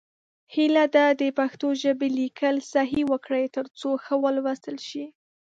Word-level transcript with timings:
هیله 0.53 0.85
ده 0.95 1.05
د 1.21 1.23
پښتو 1.37 1.67
ژبې 1.83 2.07
لیکل 2.19 2.55
صحیح 2.73 3.05
وکړئ، 3.11 3.45
تر 3.55 3.65
څو 3.79 3.89
ښه 4.03 4.15
ولوستل 4.25 4.77
شي. 4.87 5.05